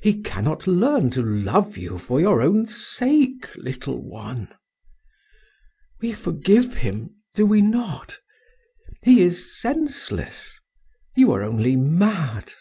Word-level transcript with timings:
He 0.00 0.18
cannot 0.22 0.66
learn 0.66 1.10
to 1.10 1.22
love 1.22 1.76
you 1.76 1.98
for 1.98 2.18
your 2.18 2.40
own 2.40 2.66
sake, 2.66 3.46
little 3.56 4.00
one! 4.02 4.48
We 6.00 6.14
forgive 6.14 6.76
him, 6.76 7.16
do 7.34 7.44
we 7.44 7.60
not? 7.60 8.20
He 9.02 9.20
is 9.20 9.60
senseless; 9.60 10.58
you 11.14 11.30
are 11.32 11.42
only 11.42 11.76
mad. 11.76 12.54